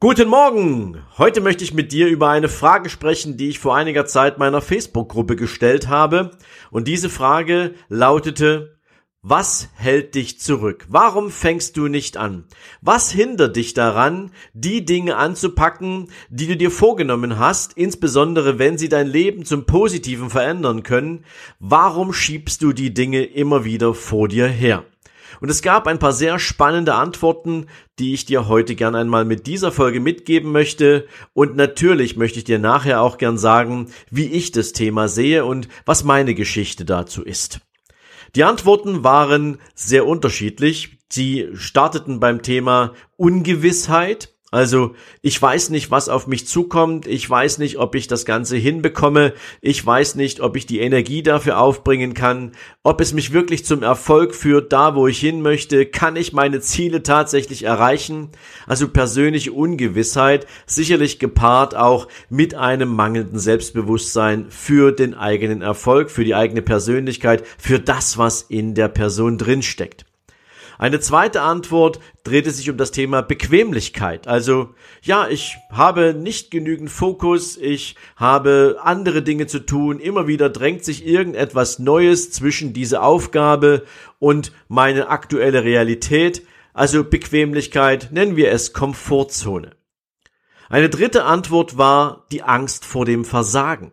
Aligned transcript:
Guten 0.00 0.28
Morgen! 0.28 1.02
Heute 1.18 1.40
möchte 1.40 1.64
ich 1.64 1.74
mit 1.74 1.90
dir 1.90 2.06
über 2.06 2.28
eine 2.28 2.48
Frage 2.48 2.88
sprechen, 2.88 3.36
die 3.36 3.48
ich 3.48 3.58
vor 3.58 3.74
einiger 3.74 4.06
Zeit 4.06 4.38
meiner 4.38 4.60
Facebook-Gruppe 4.60 5.34
gestellt 5.34 5.88
habe. 5.88 6.30
Und 6.70 6.86
diese 6.86 7.10
Frage 7.10 7.74
lautete, 7.88 8.78
was 9.22 9.70
hält 9.74 10.14
dich 10.14 10.38
zurück? 10.38 10.86
Warum 10.88 11.32
fängst 11.32 11.76
du 11.76 11.88
nicht 11.88 12.16
an? 12.16 12.44
Was 12.80 13.10
hindert 13.10 13.56
dich 13.56 13.74
daran, 13.74 14.30
die 14.52 14.84
Dinge 14.84 15.16
anzupacken, 15.16 16.12
die 16.30 16.46
du 16.46 16.56
dir 16.56 16.70
vorgenommen 16.70 17.40
hast, 17.40 17.72
insbesondere 17.72 18.60
wenn 18.60 18.78
sie 18.78 18.88
dein 18.88 19.08
Leben 19.08 19.44
zum 19.44 19.66
Positiven 19.66 20.30
verändern 20.30 20.84
können? 20.84 21.24
Warum 21.58 22.12
schiebst 22.12 22.62
du 22.62 22.72
die 22.72 22.94
Dinge 22.94 23.24
immer 23.24 23.64
wieder 23.64 23.94
vor 23.94 24.28
dir 24.28 24.46
her? 24.46 24.84
Und 25.40 25.48
es 25.50 25.62
gab 25.62 25.86
ein 25.86 25.98
paar 25.98 26.12
sehr 26.12 26.38
spannende 26.38 26.94
Antworten, 26.94 27.66
die 27.98 28.14
ich 28.14 28.24
dir 28.24 28.48
heute 28.48 28.74
gern 28.74 28.94
einmal 28.94 29.24
mit 29.24 29.46
dieser 29.46 29.72
Folge 29.72 30.00
mitgeben 30.00 30.52
möchte. 30.52 31.06
Und 31.34 31.56
natürlich 31.56 32.16
möchte 32.16 32.38
ich 32.38 32.44
dir 32.44 32.58
nachher 32.58 33.00
auch 33.02 33.18
gern 33.18 33.38
sagen, 33.38 33.90
wie 34.10 34.26
ich 34.26 34.52
das 34.52 34.72
Thema 34.72 35.08
sehe 35.08 35.44
und 35.44 35.68
was 35.84 36.04
meine 36.04 36.34
Geschichte 36.34 36.84
dazu 36.84 37.22
ist. 37.22 37.60
Die 38.34 38.44
Antworten 38.44 39.04
waren 39.04 39.58
sehr 39.74 40.06
unterschiedlich. 40.06 40.98
Sie 41.10 41.48
starteten 41.54 42.20
beim 42.20 42.42
Thema 42.42 42.92
Ungewissheit, 43.16 44.34
also 44.50 44.94
ich 45.20 45.40
weiß 45.40 45.68
nicht, 45.68 45.90
was 45.90 46.08
auf 46.08 46.26
mich 46.26 46.48
zukommt, 46.48 47.06
ich 47.06 47.28
weiß 47.28 47.58
nicht, 47.58 47.76
ob 47.78 47.94
ich 47.94 48.06
das 48.06 48.24
Ganze 48.24 48.56
hinbekomme, 48.56 49.34
ich 49.60 49.84
weiß 49.84 50.14
nicht, 50.14 50.40
ob 50.40 50.56
ich 50.56 50.64
die 50.64 50.80
Energie 50.80 51.22
dafür 51.22 51.60
aufbringen 51.60 52.14
kann, 52.14 52.52
ob 52.82 53.02
es 53.02 53.12
mich 53.12 53.34
wirklich 53.34 53.66
zum 53.66 53.82
Erfolg 53.82 54.34
führt, 54.34 54.72
da 54.72 54.94
wo 54.94 55.06
ich 55.06 55.20
hin 55.20 55.42
möchte, 55.42 55.84
kann 55.84 56.16
ich 56.16 56.32
meine 56.32 56.60
Ziele 56.60 57.02
tatsächlich 57.02 57.64
erreichen. 57.64 58.30
Also 58.66 58.88
persönliche 58.88 59.52
Ungewissheit, 59.52 60.46
sicherlich 60.64 61.18
gepaart 61.18 61.74
auch 61.74 62.08
mit 62.30 62.54
einem 62.54 62.88
mangelnden 62.88 63.38
Selbstbewusstsein 63.38 64.46
für 64.48 64.92
den 64.92 65.12
eigenen 65.12 65.60
Erfolg, 65.60 66.10
für 66.10 66.24
die 66.24 66.34
eigene 66.34 66.62
Persönlichkeit, 66.62 67.46
für 67.58 67.80
das, 67.80 68.16
was 68.16 68.40
in 68.40 68.74
der 68.74 68.88
Person 68.88 69.36
drinsteckt. 69.36 70.06
Eine 70.78 71.00
zweite 71.00 71.42
Antwort 71.42 71.98
drehte 72.28 72.50
sich 72.50 72.68
um 72.70 72.76
das 72.76 72.90
Thema 72.90 73.22
Bequemlichkeit. 73.22 74.28
Also, 74.28 74.74
ja, 75.02 75.28
ich 75.28 75.56
habe 75.70 76.14
nicht 76.14 76.50
genügend 76.50 76.90
Fokus, 76.90 77.56
ich 77.56 77.96
habe 78.16 78.78
andere 78.82 79.22
Dinge 79.22 79.46
zu 79.46 79.60
tun, 79.60 79.98
immer 79.98 80.26
wieder 80.26 80.50
drängt 80.50 80.84
sich 80.84 81.06
irgendetwas 81.06 81.78
Neues 81.78 82.30
zwischen 82.30 82.72
diese 82.72 83.02
Aufgabe 83.02 83.84
und 84.18 84.52
meine 84.68 85.08
aktuelle 85.08 85.64
Realität. 85.64 86.42
Also 86.74 87.02
Bequemlichkeit, 87.02 88.10
nennen 88.12 88.36
wir 88.36 88.52
es 88.52 88.72
Komfortzone. 88.72 89.70
Eine 90.68 90.90
dritte 90.90 91.24
Antwort 91.24 91.78
war 91.78 92.26
die 92.30 92.42
Angst 92.42 92.84
vor 92.84 93.06
dem 93.06 93.24
Versagen 93.24 93.92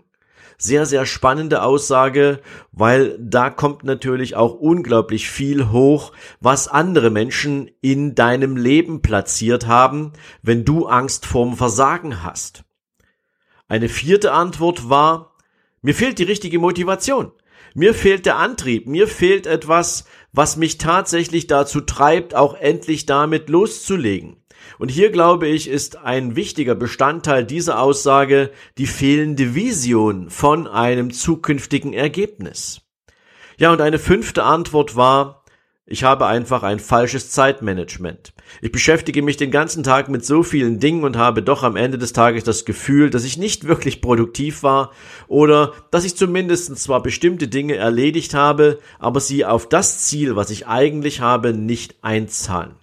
sehr, 0.57 0.85
sehr 0.85 1.05
spannende 1.05 1.63
Aussage, 1.63 2.41
weil 2.71 3.17
da 3.19 3.49
kommt 3.49 3.83
natürlich 3.83 4.35
auch 4.35 4.53
unglaublich 4.53 5.29
viel 5.29 5.69
hoch, 5.69 6.11
was 6.39 6.67
andere 6.67 7.09
Menschen 7.09 7.69
in 7.81 8.15
deinem 8.15 8.57
Leben 8.57 9.01
platziert 9.01 9.67
haben, 9.67 10.13
wenn 10.41 10.65
du 10.65 10.87
Angst 10.87 11.25
vorm 11.25 11.55
Versagen 11.57 12.23
hast. 12.23 12.63
Eine 13.67 13.89
vierte 13.89 14.31
Antwort 14.31 14.89
war, 14.89 15.35
mir 15.81 15.95
fehlt 15.95 16.19
die 16.19 16.23
richtige 16.23 16.59
Motivation. 16.59 17.31
Mir 17.73 17.93
fehlt 17.93 18.25
der 18.25 18.37
Antrieb, 18.37 18.87
mir 18.87 19.07
fehlt 19.07 19.47
etwas, 19.47 20.05
was 20.31 20.55
mich 20.55 20.77
tatsächlich 20.77 21.47
dazu 21.47 21.81
treibt, 21.81 22.33
auch 22.33 22.53
endlich 22.53 23.05
damit 23.05 23.49
loszulegen. 23.49 24.37
Und 24.77 24.89
hier 24.89 25.11
glaube 25.11 25.47
ich, 25.47 25.69
ist 25.69 25.97
ein 25.97 26.35
wichtiger 26.35 26.75
Bestandteil 26.75 27.45
dieser 27.45 27.79
Aussage 27.79 28.51
die 28.77 28.87
fehlende 28.87 29.55
Vision 29.55 30.29
von 30.29 30.67
einem 30.67 31.11
zukünftigen 31.11 31.93
Ergebnis. 31.93 32.81
Ja, 33.57 33.71
und 33.71 33.81
eine 33.81 33.99
fünfte 33.99 34.43
Antwort 34.43 34.95
war, 34.95 35.45
ich 35.87 36.03
habe 36.03 36.25
einfach 36.25 36.63
ein 36.63 36.79
falsches 36.79 37.29
Zeitmanagement. 37.29 38.33
Ich 38.59 38.71
beschäftige 38.71 39.21
mich 39.21 39.37
den 39.37 39.51
ganzen 39.51 39.83
Tag 39.83 40.09
mit 40.09 40.25
so 40.25 40.41
vielen 40.41 40.79
Dingen 40.79 41.03
und 41.03 41.15
habe 41.15 41.43
doch 41.43 41.61
am 41.61 41.75
Ende 41.75 41.99
des 41.99 42.11
Tages 42.11 42.43
das 42.43 42.65
Gefühl, 42.65 43.11
dass 43.11 43.23
ich 43.23 43.37
nicht 43.37 43.67
wirklich 43.67 44.01
produktiv 44.01 44.63
war 44.63 44.91
oder 45.27 45.73
dass 45.91 46.03
ich 46.03 46.15
zumindest 46.15 46.75
zwar 46.79 47.03
bestimmte 47.03 47.47
Dinge 47.47 47.75
erledigt 47.75 48.33
habe, 48.33 48.79
aber 48.97 49.19
sie 49.19 49.45
auf 49.45 49.69
das 49.69 49.99
Ziel, 49.99 50.35
was 50.35 50.49
ich 50.49 50.65
eigentlich 50.65 51.21
habe, 51.21 51.53
nicht 51.53 51.95
einzahlen. 52.01 52.73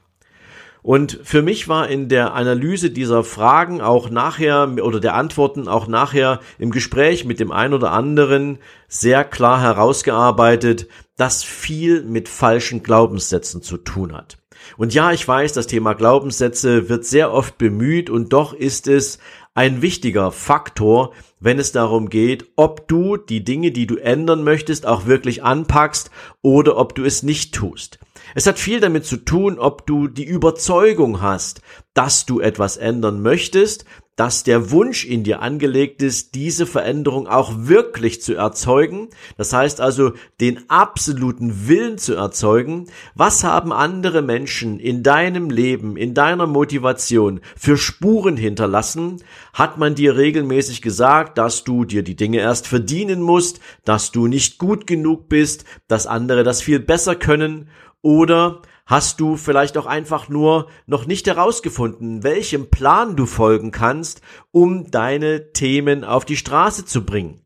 Und 0.83 1.21
für 1.23 1.43
mich 1.43 1.69
war 1.69 1.89
in 1.89 2.09
der 2.09 2.35
Analyse 2.35 2.91
dieser 2.91 3.23
Fragen 3.23 3.81
auch 3.81 4.11
nachher 4.11 4.69
oder 4.83 4.99
der 4.99 5.15
Antworten 5.15 5.69
auch 5.69 5.87
nachher 5.87 6.41
im 6.59 6.73
Gespräch 6.73 7.25
mit 7.25 7.39
dem 7.39 7.53
einen 7.53 7.75
oder 7.75 7.93
anderen 7.93 8.59
sehr 8.89 9.23
klar 9.25 9.61
herausgearbeitet, 9.61 10.89
dass 11.17 11.45
viel 11.45 12.03
mit 12.03 12.29
falschen 12.29 12.83
Glaubenssätzen 12.83 13.63
zu 13.63 13.77
tun 13.77 14.13
hat. 14.13 14.39
Und 14.77 14.95
ja, 14.95 15.13
ich 15.13 15.27
weiß, 15.27 15.53
das 15.53 15.67
Thema 15.67 15.95
Glaubenssätze 15.95 16.89
wird 16.89 17.05
sehr 17.05 17.33
oft 17.33 17.59
bemüht 17.59 18.11
und 18.11 18.33
doch 18.33 18.53
ist 18.53 18.89
es 18.89 19.19
ein 19.55 19.83
wichtiger 19.83 20.33
Faktor, 20.33 21.13
wenn 21.39 21.59
es 21.59 21.73
darum 21.73 22.09
geht, 22.09 22.47
ob 22.57 22.89
du 22.89 23.17
die 23.17 23.45
Dinge, 23.45 23.71
die 23.71 23.87
du 23.87 23.97
ändern 23.97 24.45
möchtest, 24.45 24.87
auch 24.87 25.07
wirklich 25.07 25.43
anpackst 25.43 26.11
oder 26.41 26.77
ob 26.79 26.95
du 26.95 27.05
es 27.05 27.23
nicht 27.23 27.55
tust. 27.55 27.99
Es 28.35 28.47
hat 28.47 28.59
viel 28.59 28.81
damit 28.81 29.05
zu 29.05 29.19
tun, 29.19 29.59
ob 29.59 29.87
du 29.87 30.09
die 30.09 30.25
Überzeugung 30.25 31.21
hast, 31.21 31.61
dass 31.93 32.25
du 32.25 32.41
etwas 32.41 32.79
ändern 32.79 33.21
möchtest, 33.21 33.85
dass 34.17 34.45
der 34.45 34.71
Wunsch 34.71 35.07
in 35.07 35.25
dir 35.25 35.41
angelegt 35.41 36.03
ist, 36.03 36.35
diese 36.35 36.67
Veränderung 36.67 37.27
auch 37.27 37.53
wirklich 37.57 38.21
zu 38.21 38.35
erzeugen. 38.35 39.09
Das 39.39 39.55
heißt 39.55 39.81
also, 39.81 40.13
den 40.41 40.69
absoluten 40.69 41.67
Willen 41.67 41.97
zu 41.97 42.15
erzeugen. 42.15 42.89
Was 43.15 43.43
haben 43.43 43.73
andere 43.73 44.21
Menschen 44.21 44.79
in 44.79 45.03
deinem 45.03 45.49
Leben, 45.49 45.97
in 45.97 46.13
deiner 46.13 46.47
Motivation 46.47 47.41
für 47.57 47.79
Spuren 47.79 48.37
hinterlassen? 48.37 49.23
Hat 49.55 49.79
man 49.79 49.95
dir 49.95 50.17
regelmäßig 50.17 50.83
gesagt, 50.83 51.39
dass 51.39 51.65
du 51.65 51.87
dir 51.87 52.03
die 52.03 52.17
Dinge 52.17 52.39
erst 52.39 52.67
verdienen 52.67 53.23
musst, 53.23 53.61
dass 53.85 54.13
du 54.13 54.27
nicht 54.27 54.59
gut 54.59 54.87
genug 54.87 55.31
bist, 55.31 55.65
dass 55.89 56.07
andere 56.07 56.45
das 56.45 56.61
viel 56.61 56.81
besser 56.81 57.17
können? 57.17 57.69
Oder 58.03 58.61
hast 58.87 59.21
du 59.21 59.37
vielleicht 59.37 59.77
auch 59.77 59.87
einfach 59.87 60.29
nur 60.29 60.69
noch 60.87 61.07
nicht 61.07 61.27
herausgefunden, 61.27 62.23
welchem 62.23 62.71
Plan 62.71 63.17
du 63.17 63.27
folgen 63.27 63.71
kannst, 63.71 64.21
um 64.51 64.91
deine 64.91 65.53
Themen 65.53 66.05
auf 66.05 66.25
die 66.25 66.37
Straße 66.37 66.85
zu 66.85 67.05
bringen? 67.05 67.43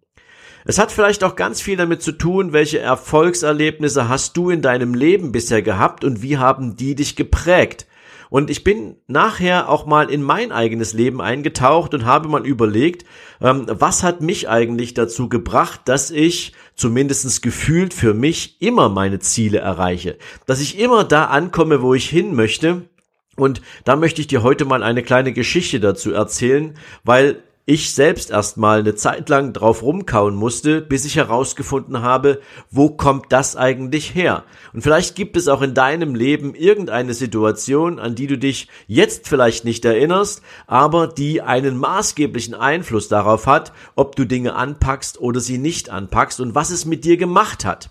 Es 0.68 0.78
hat 0.80 0.90
vielleicht 0.90 1.22
auch 1.22 1.36
ganz 1.36 1.60
viel 1.60 1.76
damit 1.76 2.02
zu 2.02 2.10
tun, 2.10 2.52
welche 2.52 2.80
Erfolgserlebnisse 2.80 4.08
hast 4.08 4.36
du 4.36 4.50
in 4.50 4.62
deinem 4.62 4.94
Leben 4.94 5.30
bisher 5.30 5.62
gehabt 5.62 6.02
und 6.02 6.22
wie 6.22 6.38
haben 6.38 6.74
die 6.74 6.96
dich 6.96 7.14
geprägt? 7.14 7.85
Und 8.30 8.50
ich 8.50 8.64
bin 8.64 8.96
nachher 9.06 9.68
auch 9.68 9.86
mal 9.86 10.10
in 10.10 10.22
mein 10.22 10.52
eigenes 10.52 10.92
Leben 10.92 11.20
eingetaucht 11.20 11.94
und 11.94 12.04
habe 12.04 12.28
mal 12.28 12.46
überlegt, 12.46 13.04
ähm, 13.40 13.66
was 13.68 14.02
hat 14.02 14.20
mich 14.20 14.48
eigentlich 14.48 14.94
dazu 14.94 15.28
gebracht, 15.28 15.82
dass 15.86 16.10
ich 16.10 16.52
zumindestens 16.74 17.40
gefühlt 17.40 17.94
für 17.94 18.14
mich 18.14 18.60
immer 18.60 18.88
meine 18.88 19.18
Ziele 19.18 19.58
erreiche, 19.58 20.18
dass 20.46 20.60
ich 20.60 20.78
immer 20.78 21.04
da 21.04 21.26
ankomme, 21.26 21.82
wo 21.82 21.94
ich 21.94 22.08
hin 22.08 22.34
möchte. 22.34 22.88
Und 23.36 23.60
da 23.84 23.96
möchte 23.96 24.20
ich 24.22 24.26
dir 24.26 24.42
heute 24.42 24.64
mal 24.64 24.82
eine 24.82 25.02
kleine 25.02 25.32
Geschichte 25.32 25.78
dazu 25.78 26.12
erzählen, 26.12 26.74
weil 27.04 27.42
ich 27.68 27.92
selbst 27.92 28.30
erstmal 28.30 28.78
eine 28.78 28.94
Zeit 28.94 29.28
lang 29.28 29.52
drauf 29.52 29.82
rumkauen 29.82 30.36
musste, 30.36 30.80
bis 30.80 31.04
ich 31.04 31.16
herausgefunden 31.16 32.00
habe, 32.00 32.40
wo 32.70 32.90
kommt 32.90 33.32
das 33.32 33.56
eigentlich 33.56 34.14
her? 34.14 34.44
Und 34.72 34.82
vielleicht 34.82 35.16
gibt 35.16 35.36
es 35.36 35.48
auch 35.48 35.62
in 35.62 35.74
deinem 35.74 36.14
Leben 36.14 36.54
irgendeine 36.54 37.12
Situation, 37.12 37.98
an 37.98 38.14
die 38.14 38.28
du 38.28 38.38
dich 38.38 38.68
jetzt 38.86 39.28
vielleicht 39.28 39.64
nicht 39.64 39.84
erinnerst, 39.84 40.42
aber 40.68 41.08
die 41.08 41.42
einen 41.42 41.76
maßgeblichen 41.76 42.54
Einfluss 42.54 43.08
darauf 43.08 43.48
hat, 43.48 43.72
ob 43.96 44.14
du 44.14 44.26
Dinge 44.26 44.54
anpackst 44.54 45.20
oder 45.20 45.40
sie 45.40 45.58
nicht 45.58 45.90
anpackst 45.90 46.40
und 46.40 46.54
was 46.54 46.70
es 46.70 46.84
mit 46.84 47.04
dir 47.04 47.16
gemacht 47.16 47.64
hat. 47.64 47.90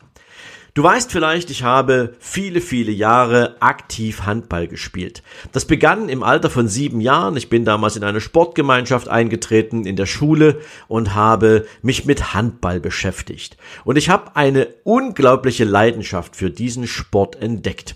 Du 0.75 0.83
weißt 0.83 1.09
vielleicht, 1.09 1.51
ich 1.51 1.63
habe 1.63 2.15
viele, 2.19 2.59
viele 2.59 2.91
Jahre 2.91 3.55
aktiv 3.61 4.23
Handball 4.23 4.67
gespielt. 4.67 5.23
Das 5.53 5.63
begann 5.63 6.09
im 6.09 6.21
Alter 6.21 6.49
von 6.49 6.67
sieben 6.67 6.99
Jahren. 6.99 7.37
Ich 7.37 7.47
bin 7.47 7.63
damals 7.63 7.95
in 7.95 8.03
eine 8.03 8.19
Sportgemeinschaft 8.19 9.07
eingetreten 9.07 9.85
in 9.85 9.95
der 9.95 10.05
Schule 10.05 10.59
und 10.89 11.15
habe 11.15 11.65
mich 11.81 12.03
mit 12.03 12.33
Handball 12.33 12.81
beschäftigt. 12.81 13.55
Und 13.85 13.97
ich 13.97 14.09
habe 14.09 14.35
eine 14.35 14.67
unglaubliche 14.83 15.63
Leidenschaft 15.63 16.35
für 16.35 16.51
diesen 16.51 16.87
Sport 16.87 17.41
entdeckt. 17.41 17.95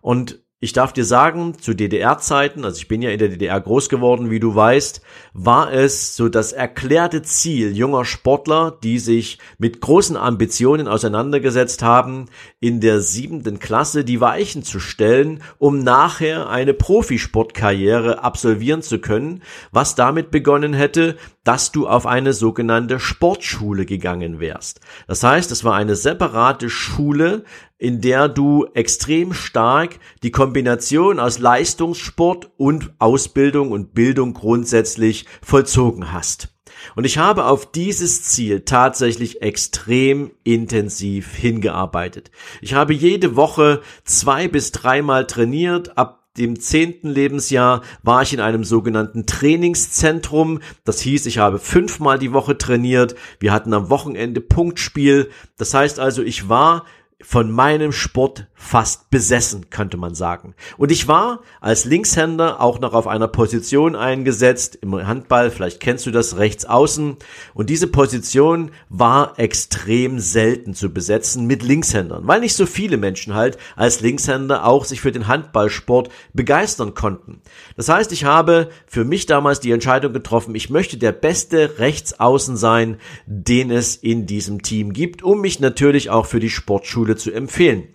Und 0.00 0.38
ich 0.62 0.72
darf 0.72 0.92
dir 0.92 1.04
sagen, 1.04 1.58
zu 1.58 1.74
DDR-Zeiten, 1.74 2.64
also 2.64 2.76
ich 2.78 2.86
bin 2.86 3.02
ja 3.02 3.10
in 3.10 3.18
der 3.18 3.30
DDR 3.30 3.60
groß 3.60 3.88
geworden, 3.88 4.30
wie 4.30 4.38
du 4.38 4.54
weißt, 4.54 5.02
war 5.32 5.72
es 5.72 6.14
so 6.14 6.28
das 6.28 6.52
erklärte 6.52 7.22
Ziel 7.22 7.76
junger 7.76 8.04
Sportler, 8.04 8.78
die 8.80 9.00
sich 9.00 9.38
mit 9.58 9.80
großen 9.80 10.16
Ambitionen 10.16 10.86
auseinandergesetzt 10.86 11.82
haben, 11.82 12.26
in 12.60 12.80
der 12.80 13.00
siebenten 13.00 13.58
Klasse 13.58 14.04
die 14.04 14.20
Weichen 14.20 14.62
zu 14.62 14.78
stellen, 14.78 15.42
um 15.58 15.80
nachher 15.80 16.48
eine 16.48 16.74
Profisportkarriere 16.74 18.22
absolvieren 18.22 18.82
zu 18.82 19.00
können, 19.00 19.42
was 19.72 19.96
damit 19.96 20.30
begonnen 20.30 20.74
hätte, 20.74 21.16
dass 21.42 21.72
du 21.72 21.88
auf 21.88 22.06
eine 22.06 22.32
sogenannte 22.32 23.00
Sportschule 23.00 23.84
gegangen 23.84 24.38
wärst. 24.38 24.78
Das 25.08 25.24
heißt, 25.24 25.50
es 25.50 25.64
war 25.64 25.74
eine 25.74 25.96
separate 25.96 26.70
Schule, 26.70 27.42
in 27.82 28.00
der 28.00 28.28
du 28.28 28.64
extrem 28.74 29.32
stark 29.32 29.98
die 30.22 30.30
Kombination 30.30 31.18
aus 31.18 31.40
Leistungssport 31.40 32.52
und 32.56 32.92
Ausbildung 33.00 33.72
und 33.72 33.92
Bildung 33.92 34.34
grundsätzlich 34.34 35.26
vollzogen 35.42 36.12
hast. 36.12 36.54
Und 36.94 37.06
ich 37.06 37.18
habe 37.18 37.46
auf 37.46 37.72
dieses 37.72 38.22
Ziel 38.22 38.60
tatsächlich 38.60 39.42
extrem 39.42 40.30
intensiv 40.44 41.34
hingearbeitet. 41.34 42.30
Ich 42.60 42.74
habe 42.74 42.94
jede 42.94 43.34
Woche 43.34 43.80
zwei 44.04 44.46
bis 44.46 44.70
dreimal 44.70 45.26
trainiert, 45.26 45.98
ab 45.98 46.20
dem 46.38 46.60
zehnten 46.60 47.08
Lebensjahr 47.10 47.82
war 48.04 48.22
ich 48.22 48.32
in 48.32 48.40
einem 48.40 48.62
sogenannten 48.62 49.26
Trainingszentrum. 49.26 50.60
Das 50.84 51.00
hieß, 51.00 51.26
ich 51.26 51.38
habe 51.38 51.58
fünfmal 51.58 52.20
die 52.20 52.32
Woche 52.32 52.56
trainiert. 52.56 53.16
Wir 53.40 53.52
hatten 53.52 53.74
am 53.74 53.90
Wochenende 53.90 54.40
Punktspiel. 54.40 55.30
Das 55.58 55.74
heißt 55.74 55.98
also, 55.98 56.22
ich 56.22 56.48
war 56.48 56.86
von 57.22 57.50
meinem 57.50 57.92
Sport 57.92 58.46
fast 58.54 59.10
besessen, 59.10 59.70
könnte 59.70 59.96
man 59.96 60.14
sagen. 60.14 60.54
Und 60.76 60.92
ich 60.92 61.08
war 61.08 61.40
als 61.60 61.84
Linkshänder 61.84 62.60
auch 62.60 62.80
noch 62.80 62.94
auf 62.94 63.06
einer 63.06 63.28
Position 63.28 63.96
eingesetzt 63.96 64.78
im 64.80 64.94
Handball, 65.06 65.50
vielleicht 65.50 65.80
kennst 65.80 66.06
du 66.06 66.10
das 66.10 66.36
rechts 66.36 66.64
außen. 66.64 67.16
Und 67.54 67.70
diese 67.70 67.86
Position 67.86 68.70
war 68.88 69.38
extrem 69.38 70.18
selten 70.18 70.74
zu 70.74 70.92
besetzen 70.92 71.46
mit 71.46 71.62
Linkshändern, 71.62 72.26
weil 72.26 72.40
nicht 72.40 72.54
so 72.54 72.66
viele 72.66 72.96
Menschen 72.96 73.34
halt 73.34 73.58
als 73.76 74.00
Linkshänder 74.00 74.64
auch 74.64 74.84
sich 74.84 75.00
für 75.00 75.12
den 75.12 75.28
Handballsport 75.28 76.10
begeistern 76.32 76.94
konnten. 76.94 77.40
Das 77.76 77.88
heißt, 77.88 78.12
ich 78.12 78.24
habe 78.24 78.68
für 78.86 79.04
mich 79.04 79.26
damals 79.26 79.60
die 79.60 79.72
Entscheidung 79.72 80.12
getroffen, 80.12 80.54
ich 80.54 80.70
möchte 80.70 80.96
der 80.96 81.12
beste 81.12 81.78
Rechtsaußen 81.78 82.56
sein, 82.56 82.98
den 83.26 83.70
es 83.70 83.96
in 83.96 84.26
diesem 84.26 84.62
Team 84.62 84.92
gibt, 84.92 85.22
um 85.22 85.40
mich 85.40 85.60
natürlich 85.60 86.10
auch 86.10 86.26
für 86.26 86.40
die 86.40 86.50
Sportschule 86.50 87.11
Schule 87.12 87.16
zu 87.16 87.32
empfehlen. 87.32 87.88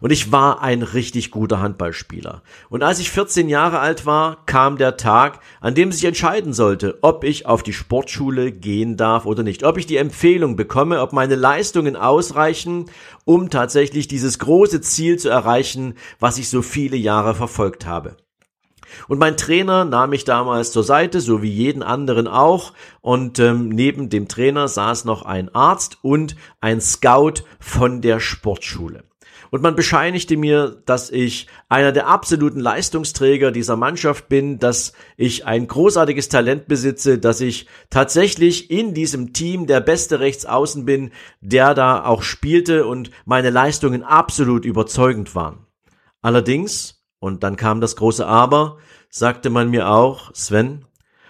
Und 0.00 0.10
ich 0.10 0.32
war 0.32 0.62
ein 0.62 0.82
richtig 0.82 1.30
guter 1.30 1.60
Handballspieler. 1.60 2.42
Und 2.68 2.82
als 2.82 2.98
ich 2.98 3.12
14 3.12 3.48
Jahre 3.48 3.78
alt 3.78 4.04
war, 4.04 4.44
kam 4.46 4.76
der 4.76 4.96
Tag, 4.96 5.38
an 5.60 5.76
dem 5.76 5.92
sich 5.92 6.04
entscheiden 6.04 6.52
sollte, 6.52 6.98
ob 7.02 7.22
ich 7.22 7.46
auf 7.46 7.62
die 7.62 7.72
Sportschule 7.72 8.50
gehen 8.50 8.96
darf 8.96 9.26
oder 9.26 9.44
nicht. 9.44 9.62
Ob 9.62 9.78
ich 9.78 9.86
die 9.86 9.98
Empfehlung 9.98 10.56
bekomme, 10.56 11.00
ob 11.00 11.12
meine 11.12 11.36
Leistungen 11.36 11.94
ausreichen, 11.94 12.86
um 13.24 13.48
tatsächlich 13.48 14.08
dieses 14.08 14.40
große 14.40 14.80
Ziel 14.80 15.20
zu 15.20 15.28
erreichen, 15.28 15.94
was 16.18 16.36
ich 16.36 16.48
so 16.48 16.62
viele 16.62 16.96
Jahre 16.96 17.36
verfolgt 17.36 17.86
habe. 17.86 18.16
Und 19.08 19.18
mein 19.18 19.36
Trainer 19.36 19.84
nahm 19.84 20.10
mich 20.10 20.24
damals 20.24 20.72
zur 20.72 20.84
Seite, 20.84 21.20
so 21.20 21.42
wie 21.42 21.50
jeden 21.50 21.82
anderen 21.82 22.28
auch. 22.28 22.72
Und 23.00 23.38
ähm, 23.38 23.68
neben 23.68 24.10
dem 24.10 24.28
Trainer 24.28 24.68
saß 24.68 25.04
noch 25.04 25.22
ein 25.22 25.54
Arzt 25.54 25.98
und 26.02 26.36
ein 26.60 26.80
Scout 26.80 27.44
von 27.60 28.00
der 28.00 28.20
Sportschule. 28.20 29.04
Und 29.52 29.60
man 29.60 29.76
bescheinigte 29.76 30.38
mir, 30.38 30.80
dass 30.86 31.10
ich 31.10 31.46
einer 31.68 31.92
der 31.92 32.06
absoluten 32.06 32.58
Leistungsträger 32.58 33.52
dieser 33.52 33.76
Mannschaft 33.76 34.30
bin, 34.30 34.58
dass 34.58 34.94
ich 35.18 35.44
ein 35.44 35.66
großartiges 35.66 36.30
Talent 36.30 36.68
besitze, 36.68 37.18
dass 37.18 37.42
ich 37.42 37.66
tatsächlich 37.90 38.70
in 38.70 38.94
diesem 38.94 39.34
Team 39.34 39.66
der 39.66 39.80
beste 39.80 40.20
Rechtsaußen 40.20 40.86
bin, 40.86 41.10
der 41.42 41.74
da 41.74 42.02
auch 42.06 42.22
spielte 42.22 42.86
und 42.86 43.10
meine 43.26 43.50
Leistungen 43.50 44.02
absolut 44.02 44.64
überzeugend 44.64 45.34
waren. 45.34 45.66
Allerdings 46.22 47.01
und 47.22 47.44
dann 47.44 47.54
kam 47.54 47.80
das 47.80 47.94
große 47.94 48.26
Aber, 48.26 48.78
sagte 49.08 49.48
man 49.48 49.70
mir 49.70 49.88
auch, 49.88 50.34
Sven, 50.34 50.86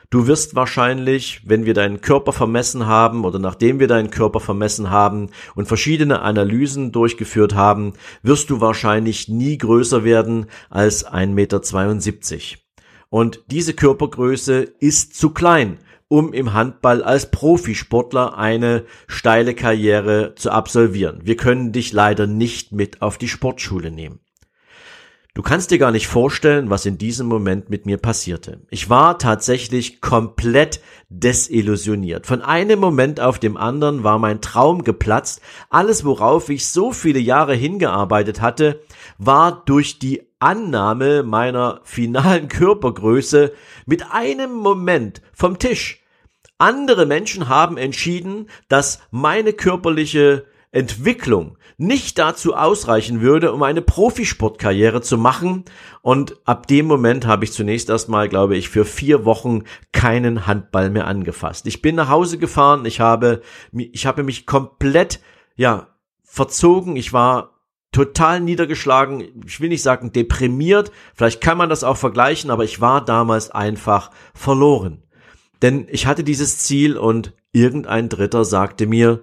du 0.09 0.27
wirst 0.27 0.55
wahrscheinlich, 0.55 1.43
wenn 1.45 1.67
wir 1.67 1.75
deinen 1.75 2.01
Körper 2.01 2.33
vermessen 2.33 2.87
haben 2.87 3.27
oder 3.27 3.39
nachdem 3.39 3.79
wir 3.79 3.89
deinen 3.89 4.09
Körper 4.09 4.41
vermessen 4.41 4.89
haben 4.89 5.29
und 5.55 5.69
verschiedene 5.69 6.23
Analysen 6.23 6.93
durchgeführt 6.93 7.55
haben, 7.55 7.93
wirst 8.23 8.49
du 8.49 8.63
wahrscheinlich 8.63 9.29
nie 9.29 9.59
größer 9.59 10.03
werden 10.03 10.47
als 10.71 11.07
1,72 11.07 11.27
Meter. 11.27 12.63
Und 13.11 13.43
diese 13.49 13.75
Körpergröße 13.75 14.63
ist 14.63 15.15
zu 15.15 15.29
klein, 15.29 15.77
um 16.09 16.33
im 16.33 16.55
Handball 16.55 17.03
als 17.05 17.31
Profisportler 17.31 18.39
eine 18.39 18.87
steile 19.09 19.55
Karriere 19.55 20.35
zu 20.37 20.53
absolvieren. 20.53 21.21
Wir 21.23 21.37
können 21.37 21.73
dich 21.73 21.93
leider 21.93 22.27
nicht 22.27 22.73
mit 22.73 23.03
auf 23.03 23.19
die 23.19 23.29
Sportschule 23.29 23.91
nehmen. 23.91 24.22
Du 25.35 25.41
kannst 25.41 25.71
dir 25.71 25.79
gar 25.79 25.93
nicht 25.93 26.09
vorstellen, 26.09 26.69
was 26.69 26.85
in 26.85 26.99
diesem 26.99 27.27
Moment 27.27 27.71
mit 27.71 27.87
mir 27.87 27.97
passierte. 27.97 28.61
Ich 28.69 28.91
war 28.91 29.19
tatsächlich 29.19 30.03
komplett 30.03 30.83
desillusioniert. 31.09 32.27
Von 32.27 32.43
einem 32.43 32.79
Moment 32.79 33.19
auf 33.19 33.39
dem 33.39 33.57
anderen 33.57 34.05
war 34.05 34.19
mein 34.19 34.43
Traum 34.43 34.85
geplatzt. 34.85 35.41
Alles, 35.71 36.05
worauf 36.05 36.51
ich 36.51 36.67
so 36.69 36.93
viele 36.93 37.19
Jahre 37.19 37.55
hingearbeitet 37.55 38.43
hatte, 38.43 38.83
war 39.17 39.63
durch 39.65 39.99
die 39.99 40.23
Annahme 40.39 41.23
meiner 41.23 41.81
finalen 41.83 42.49
Körpergröße 42.51 43.55
mit 43.87 44.05
einem 44.13 44.53
Moment 44.53 45.23
vom 45.33 45.59
Tisch. 45.59 46.03
Andere 46.59 47.07
Menschen 47.07 47.49
haben 47.49 47.79
entschieden, 47.79 48.51
dass 48.69 49.01
meine 49.11 49.55
körperliche 49.55 50.45
Entwicklung 50.73 51.59
nicht 51.77 52.19
dazu 52.19 52.55
ausreichen 52.55 53.21
würde, 53.21 53.53
um 53.53 53.63
eine 53.63 53.83
Profisportkarriere 53.83 55.03
zu 55.03 55.19
machen. 55.19 55.65
Und 56.01 56.37
ab 56.47 56.67
dem 56.67 56.87
Moment 56.87 57.27
habe 57.27 57.45
ich 57.45 57.53
zunächst 57.53 57.91
erstmal, 57.91 58.29
glaube 58.29 58.57
ich, 58.57 58.71
für 58.71 58.85
vier 58.85 59.25
Wochen 59.25 59.65
keinen 59.93 60.47
Handball 60.47 60.91
mehr 60.91 61.07
angefasst. 61.07 61.67
Ich 61.67 61.83
bin 61.83 61.95
nach 61.95 62.09
Hause 62.09 62.39
gefahren, 62.39 62.87
ich 62.87 63.01
habe, 63.01 63.43
ich 63.73 64.07
habe 64.07 64.23
mich 64.23 64.47
komplett, 64.47 65.21
ja, 65.57 65.89
verzogen. 66.25 66.97
Ich 66.97 67.13
war 67.13 67.61
total 67.93 68.41
niedergeschlagen. 68.41 69.43
Ich 69.47 69.61
will 69.61 69.69
nicht 69.69 69.83
sagen 69.83 70.13
deprimiert. 70.13 70.91
Vielleicht 71.15 71.43
kann 71.43 71.59
man 71.59 71.69
das 71.69 71.85
auch 71.85 71.99
vergleichen, 71.99 72.51
aber 72.51 72.65
ich 72.65 72.81
war 72.81 73.05
damals 73.05 73.51
einfach 73.51 74.11
verloren. 74.33 75.03
Denn 75.61 75.87
ich 75.91 76.07
hatte 76.07 76.25
dieses 76.25 76.59
Ziel 76.59 76.97
und 76.97 77.35
irgendein 77.53 78.09
Dritter 78.09 78.47
sagte 78.47 78.87
mir, 78.87 79.23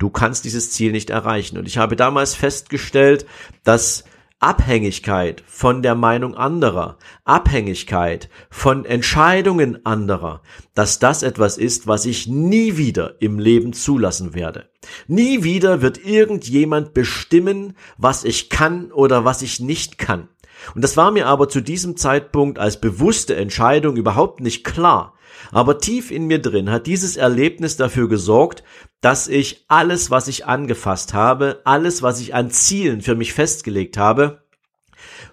Du 0.00 0.08
kannst 0.08 0.46
dieses 0.46 0.72
Ziel 0.72 0.92
nicht 0.92 1.10
erreichen. 1.10 1.58
Und 1.58 1.68
ich 1.68 1.76
habe 1.76 1.94
damals 1.94 2.34
festgestellt, 2.34 3.26
dass 3.64 4.04
Abhängigkeit 4.38 5.44
von 5.46 5.82
der 5.82 5.94
Meinung 5.94 6.34
anderer, 6.34 6.96
Abhängigkeit 7.26 8.30
von 8.48 8.86
Entscheidungen 8.86 9.84
anderer, 9.84 10.40
dass 10.74 10.98
das 10.98 11.22
etwas 11.22 11.58
ist, 11.58 11.86
was 11.86 12.06
ich 12.06 12.26
nie 12.26 12.78
wieder 12.78 13.20
im 13.20 13.38
Leben 13.38 13.74
zulassen 13.74 14.32
werde. 14.32 14.70
Nie 15.06 15.44
wieder 15.44 15.82
wird 15.82 16.02
irgendjemand 16.02 16.94
bestimmen, 16.94 17.76
was 17.98 18.24
ich 18.24 18.48
kann 18.48 18.92
oder 18.92 19.26
was 19.26 19.42
ich 19.42 19.60
nicht 19.60 19.98
kann. 19.98 20.28
Und 20.74 20.82
das 20.82 20.96
war 20.96 21.10
mir 21.10 21.26
aber 21.26 21.48
zu 21.48 21.60
diesem 21.60 21.96
Zeitpunkt 21.96 22.58
als 22.58 22.80
bewusste 22.80 23.36
Entscheidung 23.36 23.96
überhaupt 23.96 24.40
nicht 24.40 24.64
klar. 24.64 25.14
Aber 25.52 25.78
tief 25.78 26.10
in 26.10 26.26
mir 26.26 26.40
drin 26.40 26.70
hat 26.70 26.86
dieses 26.86 27.16
Erlebnis 27.16 27.76
dafür 27.76 28.08
gesorgt, 28.08 28.62
dass 29.00 29.28
ich 29.28 29.64
alles, 29.68 30.10
was 30.10 30.28
ich 30.28 30.46
angefasst 30.46 31.14
habe, 31.14 31.60
alles, 31.64 32.02
was 32.02 32.20
ich 32.20 32.34
an 32.34 32.50
Zielen 32.50 33.00
für 33.00 33.14
mich 33.14 33.32
festgelegt 33.32 33.96
habe, 33.96 34.42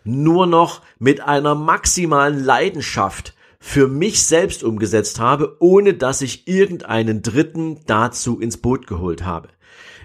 nur 0.04 0.48
noch 0.48 0.82
mit 1.00 1.22
einer 1.22 1.56
maximalen 1.56 2.44
Leidenschaft 2.44 3.34
für 3.60 3.88
mich 3.88 4.26
selbst 4.26 4.64
umgesetzt 4.64 5.20
habe, 5.20 5.58
ohne 5.60 5.94
dass 5.94 6.22
ich 6.22 6.48
irgendeinen 6.48 7.22
Dritten 7.22 7.82
dazu 7.86 8.40
ins 8.40 8.58
Boot 8.58 8.88
geholt 8.88 9.26
habe. 9.26 9.50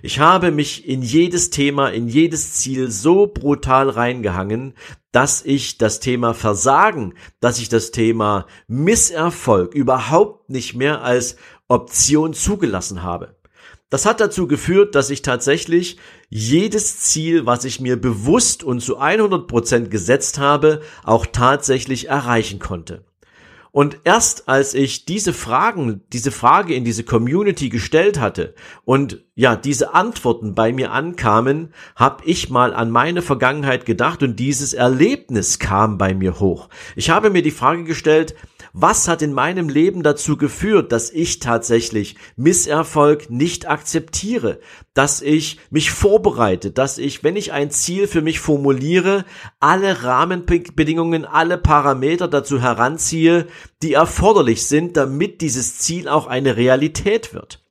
Ich 0.04 0.18
habe 0.18 0.50
mich 0.50 0.88
in 0.88 1.00
jedes 1.00 1.50
Thema, 1.50 1.90
in 1.90 2.08
jedes 2.08 2.54
Ziel 2.54 2.90
so 2.90 3.28
brutal 3.28 3.88
reingehangen, 3.88 4.74
dass 5.12 5.44
ich 5.44 5.78
das 5.78 6.00
Thema 6.00 6.34
Versagen, 6.34 7.14
dass 7.38 7.60
ich 7.60 7.68
das 7.68 7.92
Thema 7.92 8.46
Misserfolg 8.66 9.74
überhaupt 9.74 10.50
nicht 10.50 10.74
mehr 10.74 11.02
als 11.02 11.36
Option 11.68 12.34
zugelassen 12.34 13.04
habe. 13.04 13.36
Das 13.90 14.04
hat 14.04 14.20
dazu 14.20 14.48
geführt, 14.48 14.96
dass 14.96 15.08
ich 15.08 15.22
tatsächlich 15.22 15.98
jedes 16.28 16.98
Ziel, 16.98 17.46
was 17.46 17.64
ich 17.64 17.78
mir 17.78 17.96
bewusst 17.96 18.64
und 18.64 18.80
zu 18.80 18.98
100 18.98 19.46
Prozent 19.46 19.88
gesetzt 19.92 20.36
habe, 20.36 20.82
auch 21.04 21.26
tatsächlich 21.26 22.08
erreichen 22.08 22.58
konnte. 22.58 23.04
Und 23.72 24.00
erst 24.04 24.50
als 24.50 24.74
ich 24.74 25.06
diese 25.06 25.32
Fragen, 25.32 26.02
diese 26.12 26.30
Frage 26.30 26.74
in 26.74 26.84
diese 26.84 27.04
Community 27.04 27.70
gestellt 27.70 28.20
hatte 28.20 28.54
und 28.84 29.24
ja, 29.34 29.56
diese 29.56 29.94
Antworten 29.94 30.54
bei 30.54 30.74
mir 30.74 30.92
ankamen, 30.92 31.72
habe 31.96 32.22
ich 32.26 32.50
mal 32.50 32.74
an 32.74 32.90
meine 32.90 33.22
Vergangenheit 33.22 33.86
gedacht 33.86 34.22
und 34.22 34.36
dieses 34.36 34.74
Erlebnis 34.74 35.58
kam 35.58 35.96
bei 35.96 36.12
mir 36.12 36.38
hoch. 36.38 36.68
Ich 36.96 37.08
habe 37.08 37.30
mir 37.30 37.40
die 37.40 37.50
Frage 37.50 37.84
gestellt, 37.84 38.34
was 38.74 39.06
hat 39.06 39.20
in 39.20 39.34
meinem 39.34 39.68
Leben 39.68 40.02
dazu 40.02 40.36
geführt, 40.36 40.92
dass 40.92 41.10
ich 41.10 41.40
tatsächlich 41.40 42.16
Misserfolg 42.36 43.28
nicht 43.28 43.68
akzeptiere, 43.68 44.60
dass 44.94 45.20
ich 45.20 45.58
mich 45.70 45.90
vorbereite, 45.90 46.70
dass 46.70 46.96
ich, 46.96 47.22
wenn 47.22 47.36
ich 47.36 47.52
ein 47.52 47.70
Ziel 47.70 48.06
für 48.06 48.22
mich 48.22 48.40
formuliere, 48.40 49.26
alle 49.60 50.04
Rahmenbedingungen, 50.04 51.26
alle 51.26 51.58
Parameter 51.58 52.28
dazu 52.28 52.62
heranziehe, 52.62 53.46
die 53.82 53.94
erforderlich 53.94 54.66
sind, 54.66 54.96
damit 54.96 55.40
dieses 55.40 55.78
Ziel 55.78 56.08
auch 56.08 56.26
eine 56.26 56.56
Realität 56.56 57.34
wird. 57.34 57.62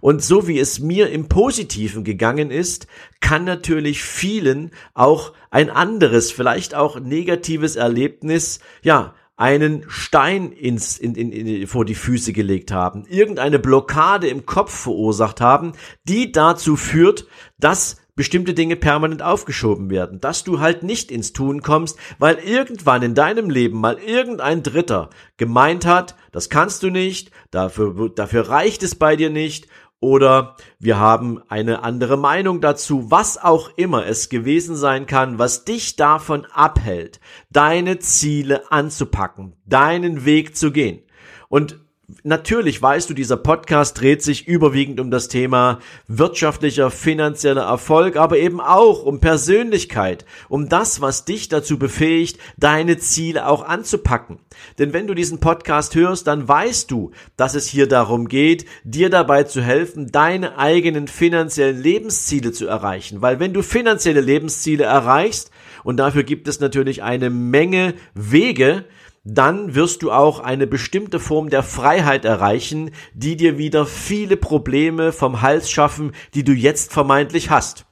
Und 0.00 0.20
so 0.22 0.48
wie 0.48 0.58
es 0.58 0.80
mir 0.80 1.10
im 1.10 1.28
Positiven 1.28 2.02
gegangen 2.02 2.50
ist, 2.50 2.88
kann 3.20 3.44
natürlich 3.44 4.02
vielen 4.02 4.72
auch 4.94 5.32
ein 5.50 5.70
anderes, 5.70 6.32
vielleicht 6.32 6.74
auch 6.74 6.98
negatives 6.98 7.76
Erlebnis, 7.76 8.58
ja, 8.82 9.14
einen 9.36 9.84
Stein 9.88 10.52
ins, 10.52 10.98
in, 10.98 11.14
in, 11.14 11.30
in, 11.30 11.66
vor 11.68 11.84
die 11.84 11.94
Füße 11.94 12.32
gelegt 12.32 12.72
haben, 12.72 13.04
irgendeine 13.08 13.58
Blockade 13.58 14.26
im 14.26 14.44
Kopf 14.44 14.72
verursacht 14.72 15.40
haben, 15.40 15.72
die 16.04 16.32
dazu 16.32 16.76
führt, 16.76 17.26
dass 17.58 18.01
bestimmte 18.14 18.54
Dinge 18.54 18.76
permanent 18.76 19.22
aufgeschoben 19.22 19.90
werden, 19.90 20.20
dass 20.20 20.44
du 20.44 20.60
halt 20.60 20.82
nicht 20.82 21.10
ins 21.10 21.32
Tun 21.32 21.62
kommst, 21.62 21.98
weil 22.18 22.36
irgendwann 22.36 23.02
in 23.02 23.14
deinem 23.14 23.48
Leben 23.48 23.80
mal 23.80 23.98
irgendein 23.98 24.62
Dritter 24.62 25.10
gemeint 25.36 25.86
hat, 25.86 26.14
das 26.30 26.50
kannst 26.50 26.82
du 26.82 26.90
nicht, 26.90 27.30
dafür, 27.50 28.10
dafür 28.14 28.48
reicht 28.48 28.82
es 28.82 28.94
bei 28.94 29.16
dir 29.16 29.30
nicht 29.30 29.68
oder 30.02 30.56
wir 30.80 30.98
haben 30.98 31.40
eine 31.48 31.84
andere 31.84 32.16
Meinung 32.16 32.60
dazu, 32.60 33.10
was 33.12 33.40
auch 33.40 33.70
immer 33.76 34.04
es 34.04 34.28
gewesen 34.28 34.74
sein 34.74 35.06
kann, 35.06 35.38
was 35.38 35.64
dich 35.64 35.94
davon 35.94 36.44
abhält, 36.52 37.20
deine 37.50 38.00
Ziele 38.00 38.70
anzupacken, 38.72 39.54
deinen 39.64 40.24
Weg 40.24 40.56
zu 40.56 40.72
gehen. 40.72 41.04
Und 41.48 41.78
natürlich 42.22 42.80
weißt 42.80 43.10
du, 43.10 43.14
dieser 43.14 43.36
Podcast 43.36 44.00
dreht 44.00 44.22
sich 44.22 44.46
überwiegend 44.46 45.00
um 45.00 45.10
das 45.10 45.28
Thema 45.28 45.78
wirtschaftlicher, 46.08 46.90
finanzieller 46.90 47.62
Erfolg, 47.62 48.16
aber 48.16 48.38
eben 48.38 48.60
auch 48.60 49.02
um 49.04 49.20
Persönlichkeit, 49.20 50.24
um 50.48 50.68
das, 50.68 51.00
was 51.00 51.24
dich 51.24 51.48
dazu 51.48 51.78
befähigt, 51.78 52.38
deine 52.56 52.98
Ziele 52.98 53.46
auch 53.46 53.64
anzupacken. 53.64 54.38
Denn 54.78 54.92
wenn 54.92 55.06
du 55.06 55.14
diesen 55.14 55.40
Podcast 55.40 55.94
hörst, 55.94 56.26
dann 56.26 56.46
weißt 56.46 56.90
du, 56.90 57.12
dass 57.36 57.54
es 57.54 57.66
hier 57.66 57.88
darum 57.88 58.28
geht, 58.28 58.66
dir 58.84 59.10
dabei 59.10 59.44
zu 59.44 59.62
helfen, 59.62 60.12
deine 60.12 60.58
eigenen 60.58 61.08
finanziellen 61.08 61.80
Lebensziele 61.80 62.52
zu 62.52 62.66
erreichen. 62.66 63.22
Weil 63.22 63.40
wenn 63.40 63.52
du 63.52 63.62
finanzielle 63.62 64.20
Lebensziele 64.20 64.84
erreichst, 64.84 65.50
und 65.84 65.96
dafür 65.96 66.22
gibt 66.22 66.48
es 66.48 66.60
natürlich 66.60 67.02
eine 67.02 67.30
Menge 67.30 67.94
Wege, 68.14 68.84
dann 69.24 69.74
wirst 69.74 70.02
du 70.02 70.10
auch 70.10 70.40
eine 70.40 70.66
bestimmte 70.66 71.20
Form 71.20 71.48
der 71.48 71.62
Freiheit 71.62 72.24
erreichen, 72.24 72.90
die 73.14 73.36
dir 73.36 73.58
wieder 73.58 73.86
viele 73.86 74.36
Probleme 74.36 75.12
vom 75.12 75.42
Hals 75.42 75.70
schaffen, 75.70 76.12
die 76.34 76.44
du 76.44 76.52
jetzt 76.52 76.92
vermeintlich 76.92 77.50
hast. 77.50 77.86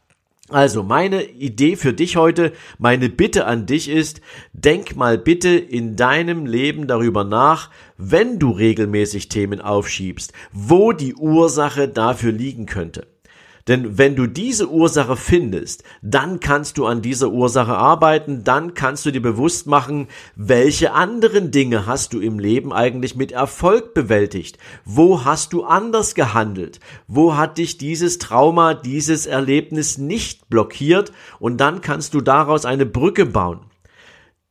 Also 0.49 0.83
meine 0.83 1.23
Idee 1.23 1.77
für 1.77 1.93
dich 1.93 2.17
heute, 2.17 2.53
meine 2.79 3.09
Bitte 3.09 3.47
an 3.47 3.67
dich 3.67 3.89
ist, 3.89 4.21
denk 4.53 4.97
mal 4.97 5.17
bitte 5.17 5.51
in 5.51 5.95
deinem 5.95 6.45
Leben 6.45 6.89
darüber 6.89 7.23
nach, 7.23 7.71
wenn 7.97 8.41
du 8.41 8.51
regelmäßig 8.51 9.29
Themen 9.29 9.61
aufschiebst, 9.61 10.33
wo 10.53 10.91
die 10.91 11.15
Ursache 11.15 11.87
dafür 11.87 12.33
liegen 12.33 12.67
könnte. 12.67 13.07
Denn 13.69 13.99
wenn 13.99 14.17
du 14.17 14.27
diese 14.27 14.69
Ursache 14.69 15.17
findest, 15.17 15.85
dann 16.03 16.41
kannst 16.41 16.79
du 16.79 16.87
an 16.87 17.03
dieser 17.03 17.31
Ursache 17.31 17.77
arbeiten, 17.77 18.45
dann 18.45 18.75
kannst 18.75 19.07
du 19.07 19.11
dir 19.11 19.23
bewusst 19.23 19.67
machen, 19.67 20.09
welche 20.37 20.93
anderen 20.93 21.51
Dinge 21.51 21.87
hast 21.87 22.13
du 22.13 22.21
im 22.21 22.39
Leben 22.39 22.73
eigentlich 22.73 23.17
mit 23.17 23.33
Erfolg 23.33 23.95
bewältigt? 23.95 24.59
Wo 24.85 25.25
hast 25.25 25.53
du 25.53 25.65
anders 25.65 26.15
gehandelt? 26.15 26.81
Wo 27.07 27.37
hat 27.37 27.59
dich 27.59 27.79
dieses 27.79 28.19
Trauma, 28.19 28.75
dieses 28.75 29.27
Erlebnis 29.27 29.99
nicht 29.99 30.49
blockiert? 30.49 31.13
Und 31.39 31.59
dann 31.59 31.81
kannst 31.81 32.15
du 32.15 32.21
daraus 32.21 32.65
eine 32.65 32.87
Brücke 32.87 33.27
bauen. 33.27 33.70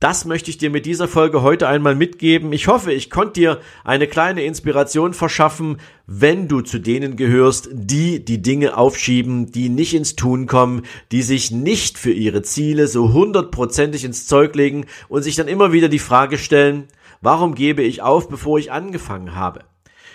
Das 0.02 0.24
möchte 0.24 0.50
ich 0.50 0.58
dir 0.58 0.70
mit 0.70 0.86
dieser 0.86 1.10
Folge 1.10 1.42
heute 1.42 1.68
einmal 1.68 1.94
mitgeben. 1.94 2.54
Ich 2.54 2.70
hoffe, 2.70 2.94
ich 2.94 3.10
konnte 3.10 3.34
dir 3.34 3.60
eine 3.84 4.08
kleine 4.08 4.44
Inspiration 4.44 5.14
verschaffen, 5.14 5.76
wenn 6.08 6.48
du 6.48 6.62
zu 6.62 6.80
denen 6.80 7.18
gehörst, 7.18 7.68
die 7.74 8.24
die 8.24 8.42
Dinge 8.42 8.78
aufschieben, 8.78 9.52
die 9.52 9.68
nicht 9.68 9.94
ins 9.94 10.16
Tun 10.16 10.48
kommen, 10.48 10.84
die 11.12 11.22
sich 11.22 11.52
nicht 11.52 11.98
für 11.98 12.14
ihre 12.14 12.44
Ziele 12.44 12.88
so 12.88 13.12
hundertprozentig 13.12 14.06
ins 14.06 14.26
Zeug 14.26 14.56
legen 14.56 14.86
und 15.10 15.24
sich 15.24 15.36
dann 15.36 15.50
immer 15.50 15.74
wieder 15.74 15.90
die 15.90 16.00
Frage 16.00 16.38
stellen, 16.38 16.86
warum 17.20 17.54
gebe 17.54 17.82
ich 17.82 18.02
auf, 18.02 18.30
bevor 18.30 18.58
ich 18.58 18.72
angefangen 18.72 19.36
habe? 19.36 19.66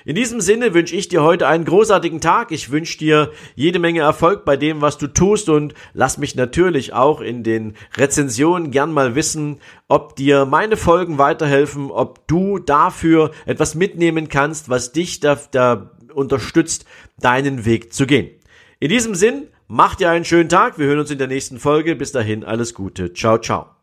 In 0.04 0.14
diesem 0.14 0.40
Sinne 0.40 0.74
wünsche 0.74 0.94
ich 0.94 1.08
dir 1.08 1.22
heute 1.22 1.46
einen 1.46 1.64
großartigen 1.64 2.20
Tag. 2.20 2.52
Ich 2.52 2.70
wünsche 2.70 2.98
dir 2.98 3.30
jede 3.54 3.78
Menge 3.78 4.00
Erfolg 4.00 4.44
bei 4.44 4.56
dem, 4.56 4.80
was 4.80 4.98
du 4.98 5.06
tust 5.06 5.48
und 5.48 5.74
lass 5.92 6.18
mich 6.18 6.34
natürlich 6.36 6.92
auch 6.92 7.20
in 7.20 7.42
den 7.42 7.74
Rezensionen 7.96 8.70
gern 8.70 8.92
mal 8.92 9.14
wissen, 9.14 9.60
ob 9.88 10.16
dir 10.16 10.44
meine 10.44 10.76
Folgen 10.76 11.18
weiterhelfen, 11.18 11.90
ob 11.90 12.26
du 12.28 12.58
dafür 12.58 13.30
etwas 13.46 13.74
mitnehmen 13.74 14.28
kannst, 14.28 14.68
was 14.68 14.92
dich 14.92 15.20
da, 15.20 15.38
da 15.50 15.90
unterstützt, 16.12 16.84
deinen 17.18 17.64
Weg 17.64 17.92
zu 17.92 18.06
gehen. 18.06 18.30
In 18.80 18.88
diesem 18.88 19.14
Sinn, 19.14 19.48
mach 19.68 19.94
dir 19.94 20.10
einen 20.10 20.24
schönen 20.24 20.48
Tag. 20.48 20.78
Wir 20.78 20.86
hören 20.86 21.00
uns 21.00 21.10
in 21.10 21.18
der 21.18 21.28
nächsten 21.28 21.58
Folge. 21.58 21.96
Bis 21.96 22.12
dahin, 22.12 22.44
alles 22.44 22.74
Gute. 22.74 23.12
Ciao, 23.12 23.38
ciao. 23.38 23.73